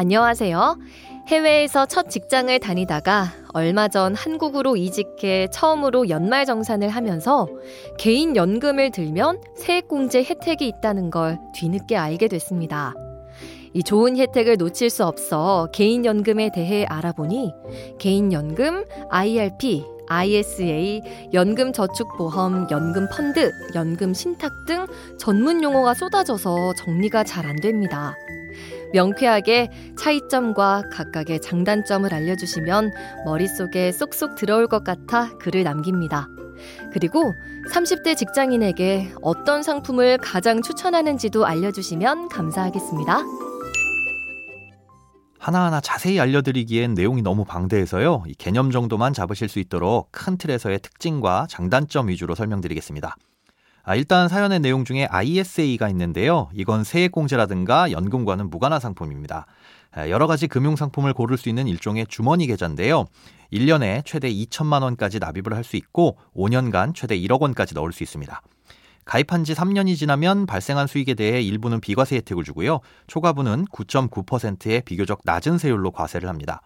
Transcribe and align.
안녕하세요. 0.00 0.78
해외에서 1.26 1.84
첫 1.84 2.08
직장을 2.08 2.58
다니다가 2.58 3.26
얼마 3.52 3.88
전 3.88 4.14
한국으로 4.14 4.76
이직해 4.76 5.48
처음으로 5.52 6.08
연말 6.08 6.46
정산을 6.46 6.88
하면서 6.88 7.46
개인 7.98 8.34
연금을 8.34 8.92
들면 8.92 9.42
세액공제 9.56 10.24
혜택이 10.24 10.66
있다는 10.66 11.10
걸 11.10 11.38
뒤늦게 11.54 11.98
알게 11.98 12.28
됐습니다. 12.28 12.94
이 13.74 13.82
좋은 13.82 14.16
혜택을 14.16 14.56
놓칠 14.56 14.88
수 14.88 15.04
없어 15.04 15.68
개인연금에 15.74 16.50
대해 16.50 16.86
알아보니 16.86 17.52
개인연금, 17.98 18.86
IRP, 19.10 19.84
ISA, 20.08 21.02
연금저축보험, 21.34 22.68
연금펀드, 22.70 23.52
연금신탁 23.74 24.64
등 24.66 24.86
전문 25.18 25.62
용어가 25.62 25.92
쏟아져서 25.92 26.72
정리가 26.72 27.22
잘 27.24 27.44
안 27.44 27.56
됩니다. 27.56 28.14
명쾌하게 28.92 29.70
차이점과 29.98 30.84
각각의 30.92 31.40
장단점을 31.40 32.12
알려주시면 32.12 32.90
머릿속에 33.24 33.92
쏙쏙 33.92 34.36
들어올 34.36 34.66
것 34.66 34.84
같아 34.84 35.36
글을 35.38 35.64
남깁니다. 35.64 36.28
그리고 36.92 37.32
30대 37.72 38.16
직장인에게 38.16 39.12
어떤 39.22 39.62
상품을 39.62 40.18
가장 40.18 40.62
추천하는지도 40.62 41.46
알려주시면 41.46 42.28
감사하겠습니다. 42.28 43.22
하나하나 45.38 45.80
자세히 45.80 46.20
알려드리기엔 46.20 46.92
내용이 46.92 47.22
너무 47.22 47.46
방대해서요. 47.46 48.24
이 48.26 48.34
개념 48.34 48.70
정도만 48.70 49.14
잡으실 49.14 49.48
수 49.48 49.58
있도록 49.58 50.08
큰 50.12 50.36
틀에서의 50.36 50.80
특징과 50.80 51.46
장단점 51.48 52.08
위주로 52.08 52.34
설명드리겠습니다. 52.34 53.16
아, 53.82 53.94
일단 53.96 54.28
사연의 54.28 54.60
내용 54.60 54.84
중에 54.84 55.06
ISA가 55.06 55.88
있는데요. 55.88 56.48
이건 56.54 56.84
세액공제라든가 56.84 57.92
연금과는 57.92 58.50
무관한 58.50 58.80
상품입니다. 58.80 59.46
아, 59.92 60.08
여러 60.08 60.26
가지 60.26 60.46
금융 60.46 60.76
상품을 60.76 61.14
고를 61.14 61.36
수 61.38 61.48
있는 61.48 61.66
일종의 61.66 62.06
주머니 62.08 62.46
계좌인데요. 62.46 63.06
1년에 63.52 64.04
최대 64.04 64.30
2천만 64.30 64.82
원까지 64.82 65.18
납입을 65.18 65.54
할 65.54 65.64
수 65.64 65.76
있고 65.76 66.16
5년간 66.36 66.94
최대 66.94 67.18
1억 67.18 67.40
원까지 67.40 67.74
넣을 67.74 67.92
수 67.92 68.02
있습니다. 68.02 68.40
가입한 69.04 69.44
지 69.44 69.54
3년이 69.54 69.96
지나면 69.96 70.46
발생한 70.46 70.86
수익에 70.86 71.14
대해 71.14 71.40
일부는 71.42 71.80
비과세 71.80 72.16
혜택을 72.16 72.44
주고요. 72.44 72.80
초과분은 73.08 73.64
9.9%의 73.66 74.82
비교적 74.82 75.20
낮은 75.24 75.58
세율로 75.58 75.90
과세를 75.90 76.28
합니다. 76.28 76.60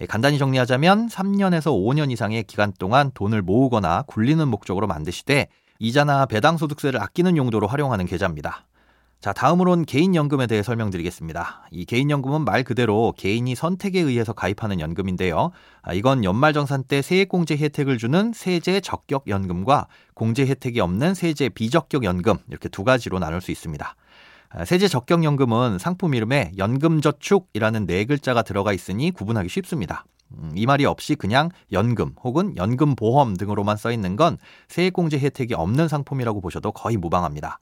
예, 0.00 0.06
간단히 0.06 0.38
정리하자면 0.38 1.08
3년에서 1.08 1.66
5년 1.66 2.10
이상의 2.10 2.44
기간 2.44 2.72
동안 2.78 3.10
돈을 3.12 3.42
모으거나 3.42 4.04
굴리는 4.06 4.46
목적으로 4.48 4.86
만드시되 4.86 5.48
이자나 5.80 6.26
배당 6.26 6.58
소득세를 6.58 7.02
아끼는 7.02 7.38
용도로 7.38 7.66
활용하는 7.66 8.04
계좌입니다. 8.04 8.66
자, 9.18 9.32
다음으론 9.32 9.86
개인연금에 9.86 10.46
대해 10.46 10.62
설명드리겠습니다. 10.62 11.68
이 11.70 11.86
개인연금은 11.86 12.44
말 12.44 12.64
그대로 12.64 13.14
개인이 13.16 13.54
선택에 13.54 13.98
의해서 14.00 14.34
가입하는 14.34 14.78
연금인데요. 14.78 15.52
아, 15.80 15.92
이건 15.94 16.22
연말정산 16.22 16.84
때 16.84 17.00
세액공제 17.00 17.56
혜택을 17.56 17.96
주는 17.96 18.32
세제 18.34 18.80
적격 18.80 19.26
연금과 19.26 19.88
공제 20.12 20.46
혜택이 20.46 20.80
없는 20.80 21.14
세제 21.14 21.48
비적격 21.48 22.04
연금 22.04 22.36
이렇게 22.48 22.68
두 22.68 22.84
가지로 22.84 23.18
나눌 23.18 23.40
수 23.40 23.50
있습니다. 23.50 23.94
아, 24.50 24.64
세제 24.66 24.86
적격 24.86 25.24
연금은 25.24 25.78
상품 25.78 26.14
이름에 26.14 26.52
연금저축이라는 26.58 27.86
네 27.86 28.04
글자가 28.04 28.42
들어가 28.42 28.74
있으니 28.74 29.12
구분하기 29.12 29.48
쉽습니다. 29.48 30.04
음, 30.32 30.52
이 30.54 30.66
말이 30.66 30.84
없이 30.84 31.14
그냥 31.14 31.50
연금 31.72 32.14
혹은 32.22 32.56
연금보험 32.56 33.36
등으로만 33.36 33.76
써 33.76 33.92
있는 33.92 34.16
건 34.16 34.38
세액공제 34.68 35.18
혜택이 35.18 35.54
없는 35.54 35.88
상품이라고 35.88 36.40
보셔도 36.40 36.72
거의 36.72 36.96
무방합니다. 36.96 37.58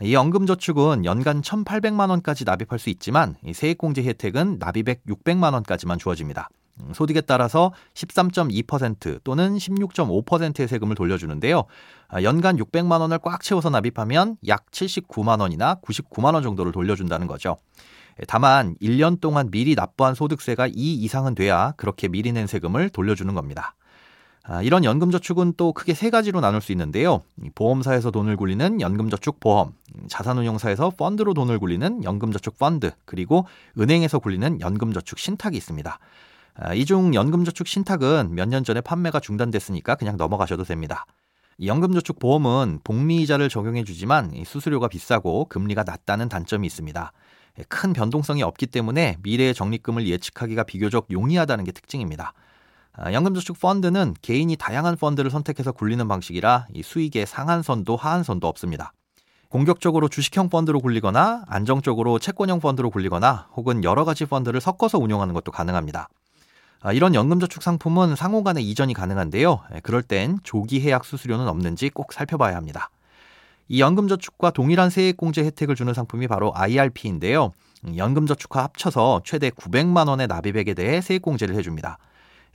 이 0.00 0.14
연금저축은 0.14 1.04
연간 1.04 1.42
1,800만 1.42 2.10
원까지 2.10 2.44
납입할 2.44 2.78
수 2.78 2.88
있지만 2.90 3.34
세액공제 3.52 4.04
혜택은 4.04 4.58
납입액 4.60 5.04
600만 5.06 5.54
원까지만 5.54 5.98
주어집니다. 5.98 6.48
음, 6.80 6.92
소득에 6.94 7.20
따라서 7.20 7.72
13.2% 7.94 9.24
또는 9.24 9.56
16.5%의 9.56 10.68
세금을 10.68 10.94
돌려주는데요. 10.94 11.64
아, 12.06 12.22
연간 12.22 12.56
600만 12.56 13.00
원을 13.00 13.18
꽉 13.18 13.42
채워서 13.42 13.70
납입하면 13.70 14.36
약 14.46 14.66
79만 14.70 15.40
원이나 15.40 15.76
99만 15.82 16.34
원 16.34 16.44
정도를 16.44 16.70
돌려준다는 16.70 17.26
거죠. 17.26 17.56
다만 18.26 18.74
1년 18.82 19.20
동안 19.20 19.50
미리 19.50 19.74
납부한 19.74 20.14
소득세가 20.14 20.66
2 20.68 20.72
이상은 20.74 21.34
돼야 21.34 21.72
그렇게 21.76 22.08
미리 22.08 22.32
낸 22.32 22.46
세금을 22.46 22.90
돌려주는 22.90 23.32
겁니다. 23.34 23.74
아, 24.44 24.62
이런 24.62 24.82
연금저축은 24.82 25.54
또 25.58 25.72
크게 25.72 25.92
세 25.92 26.08
가지로 26.08 26.40
나눌 26.40 26.62
수 26.62 26.72
있는데요. 26.72 27.20
보험사에서 27.54 28.10
돈을 28.10 28.36
굴리는 28.36 28.80
연금저축보험, 28.80 29.74
자산운용사에서 30.08 30.90
펀드로 30.96 31.34
돈을 31.34 31.58
굴리는 31.58 32.02
연금저축펀드, 32.02 32.92
그리고 33.04 33.44
은행에서 33.78 34.20
굴리는 34.20 34.60
연금저축 34.62 35.18
신탁이 35.18 35.54
있습니다. 35.56 35.98
아, 36.60 36.74
이중 36.74 37.14
연금저축 37.14 37.66
신탁은 37.68 38.34
몇 38.34 38.48
년 38.48 38.64
전에 38.64 38.80
판매가 38.80 39.20
중단됐으니까 39.20 39.96
그냥 39.96 40.16
넘어가셔도 40.16 40.64
됩니다. 40.64 41.04
연금저축 41.62 42.18
보험은 42.18 42.80
복리이자를 42.84 43.50
적용해주지만 43.50 44.32
수수료가 44.46 44.88
비싸고 44.88 45.44
금리가 45.46 45.82
낮다는 45.82 46.28
단점이 46.30 46.66
있습니다. 46.66 47.12
큰 47.68 47.92
변동성이 47.92 48.42
없기 48.42 48.66
때문에 48.66 49.16
미래의 49.22 49.54
적립금을 49.54 50.06
예측하기가 50.08 50.64
비교적 50.64 51.06
용이하다는 51.10 51.64
게 51.64 51.72
특징입니다. 51.72 52.32
아, 52.92 53.12
연금저축 53.12 53.60
펀드는 53.60 54.14
개인이 54.22 54.54
다양한 54.56 54.96
펀드를 54.96 55.30
선택해서 55.30 55.72
굴리는 55.72 56.06
방식이라 56.08 56.66
이 56.74 56.82
수익의 56.82 57.26
상한선도 57.26 57.96
하한선도 57.96 58.46
없습니다. 58.48 58.92
공격적으로 59.48 60.08
주식형 60.08 60.50
펀드로 60.50 60.80
굴리거나 60.80 61.44
안정적으로 61.46 62.18
채권형 62.18 62.60
펀드로 62.60 62.90
굴리거나 62.90 63.48
혹은 63.54 63.82
여러 63.82 64.04
가지 64.04 64.26
펀드를 64.26 64.60
섞어서 64.60 64.98
운용하는 64.98 65.32
것도 65.32 65.52
가능합니다. 65.52 66.08
아, 66.80 66.92
이런 66.92 67.14
연금저축 67.14 67.62
상품은 67.62 68.14
상호 68.14 68.44
간의 68.44 68.68
이전이 68.68 68.94
가능한데요. 68.94 69.60
예, 69.74 69.80
그럴 69.80 70.02
땐 70.02 70.38
조기 70.42 70.80
해약 70.80 71.04
수수료는 71.04 71.48
없는지 71.48 71.90
꼭 71.90 72.12
살펴봐야 72.12 72.56
합니다. 72.56 72.90
이 73.68 73.80
연금저축과 73.80 74.50
동일한 74.50 74.88
세액공제 74.88 75.44
혜택을 75.44 75.74
주는 75.74 75.92
상품이 75.92 76.26
바로 76.26 76.52
IRP인데요. 76.54 77.52
연금저축과 77.96 78.62
합쳐서 78.64 79.20
최대 79.24 79.50
900만 79.50 80.08
원의 80.08 80.26
납입액에 80.26 80.74
대해 80.74 81.00
세액공제를 81.00 81.54
해줍니다. 81.56 81.98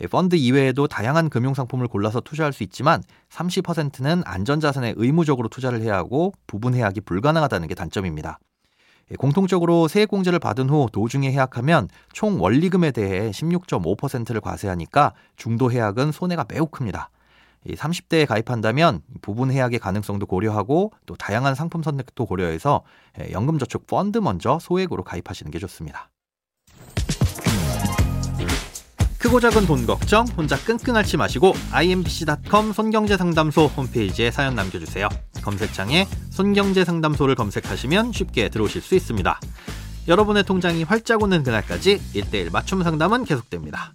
예, 0.00 0.06
펀드 0.06 0.36
이외에도 0.36 0.88
다양한 0.88 1.28
금융상품을 1.28 1.86
골라서 1.86 2.20
투자할 2.20 2.54
수 2.54 2.62
있지만 2.62 3.02
30%는 3.30 4.22
안전자산에 4.24 4.94
의무적으로 4.96 5.48
투자를 5.48 5.82
해야 5.82 5.96
하고 5.96 6.32
부분 6.46 6.74
해약이 6.74 7.02
불가능하다는 7.02 7.68
게 7.68 7.74
단점입니다. 7.74 8.38
예, 9.10 9.16
공통적으로 9.16 9.88
세액공제를 9.88 10.38
받은 10.38 10.70
후 10.70 10.88
도중에 10.90 11.30
해약하면 11.30 11.88
총 12.14 12.40
원리금에 12.40 12.90
대해 12.90 13.30
16.5%를 13.30 14.40
과세하니까 14.40 15.12
중도 15.36 15.70
해약은 15.70 16.12
손해가 16.12 16.46
매우 16.48 16.66
큽니다. 16.66 17.10
30대에 17.68 18.26
가입한다면 18.26 19.02
부분 19.20 19.50
해약의 19.50 19.78
가능성도 19.78 20.26
고려하고 20.26 20.92
또 21.06 21.14
다양한 21.16 21.54
상품 21.54 21.82
선택도 21.82 22.26
고려해서 22.26 22.82
예, 23.20 23.32
연금저축 23.32 23.86
펀드 23.86 24.18
먼저 24.18 24.58
소액으로 24.60 25.04
가입하시는 25.04 25.50
게 25.50 25.58
좋습니다. 25.58 26.10
크고 29.22 29.38
작은 29.38 29.66
돈 29.66 29.86
걱정 29.86 30.26
혼자 30.36 30.56
끙끙 30.56 30.96
앓지 30.96 31.16
마시고 31.16 31.54
imbc.com 31.70 32.72
손경제상담소 32.72 33.66
홈페이지에 33.66 34.32
사연 34.32 34.56
남겨주세요. 34.56 35.08
검색창에 35.44 36.06
손경제상담소를 36.30 37.36
검색하시면 37.36 38.10
쉽게 38.10 38.48
들어오실 38.48 38.82
수 38.82 38.96
있습니다. 38.96 39.38
여러분의 40.08 40.42
통장이 40.42 40.82
활짝 40.82 41.22
오는 41.22 41.44
그날까지 41.44 42.00
1대1 42.14 42.52
맞춤 42.52 42.82
상담은 42.82 43.24
계속됩니다. 43.24 43.94